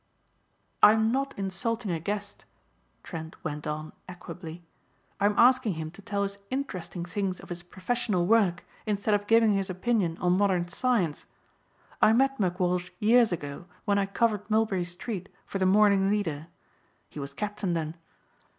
"I 0.81 0.93
am 0.93 1.11
not 1.11 1.35
insulting 1.37 1.91
a 1.91 1.99
guest," 1.99 2.45
Trent 3.03 3.35
went 3.43 3.67
on 3.67 3.93
equably, 4.09 4.63
"I 5.19 5.27
am 5.27 5.37
asking 5.37 5.75
him 5.75 5.91
to 5.91 6.01
tell 6.01 6.23
us 6.23 6.39
interesting 6.49 7.05
things 7.05 7.39
of 7.39 7.49
his 7.49 7.61
professional 7.61 8.25
work 8.25 8.65
instead 8.87 9.13
of 9.13 9.27
giving 9.27 9.53
his 9.53 9.69
opinion 9.69 10.17
on 10.17 10.39
modern 10.39 10.67
science. 10.69 11.27
I 12.01 12.13
met 12.13 12.39
McWalsh 12.39 12.89
years 12.97 13.31
ago 13.31 13.65
when 13.85 13.99
I 13.99 14.07
covered 14.07 14.49
Mulberry 14.49 14.85
Street 14.85 15.29
for 15.45 15.59
the 15.59 15.67
Morning 15.67 16.09
Leader. 16.09 16.47
He 17.07 17.19
was 17.19 17.35
captain 17.35 17.73
then. 17.73 17.95